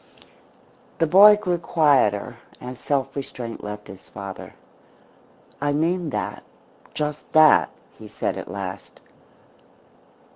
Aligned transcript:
The 0.97 1.05
boy 1.05 1.35
grew 1.37 1.59
quieter 1.59 2.37
as 2.59 2.79
self 2.79 3.15
restraint 3.15 3.63
left 3.63 3.87
his 3.87 4.09
father. 4.09 4.55
"I 5.61 5.73
mean 5.73 6.09
that 6.09 6.41
just 6.95 7.31
that," 7.33 7.69
he 7.99 8.07
said 8.07 8.35
at 8.35 8.49
last. 8.49 8.99